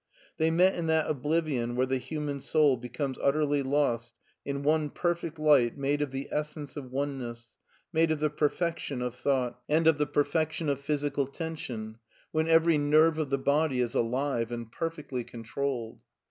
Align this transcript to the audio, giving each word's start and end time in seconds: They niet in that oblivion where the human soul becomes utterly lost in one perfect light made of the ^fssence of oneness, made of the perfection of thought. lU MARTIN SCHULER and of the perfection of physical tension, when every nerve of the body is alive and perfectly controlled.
They 0.37 0.49
niet 0.49 0.73
in 0.73 0.87
that 0.87 1.07
oblivion 1.07 1.75
where 1.75 1.85
the 1.85 1.99
human 1.99 2.41
soul 2.41 2.75
becomes 2.75 3.19
utterly 3.21 3.61
lost 3.61 4.15
in 4.43 4.63
one 4.63 4.89
perfect 4.89 5.37
light 5.37 5.77
made 5.77 6.01
of 6.01 6.09
the 6.09 6.27
^fssence 6.33 6.75
of 6.75 6.89
oneness, 6.91 7.53
made 7.93 8.09
of 8.09 8.19
the 8.19 8.31
perfection 8.31 9.03
of 9.03 9.13
thought. 9.13 9.29
lU 9.29 9.41
MARTIN 9.41 9.53
SCHULER 9.53 9.77
and 9.77 9.87
of 9.87 9.97
the 9.99 10.07
perfection 10.07 10.69
of 10.69 10.79
physical 10.79 11.27
tension, 11.27 11.97
when 12.31 12.47
every 12.47 12.79
nerve 12.79 13.19
of 13.19 13.29
the 13.29 13.37
body 13.37 13.79
is 13.79 13.93
alive 13.93 14.51
and 14.51 14.71
perfectly 14.71 15.23
controlled. 15.23 15.99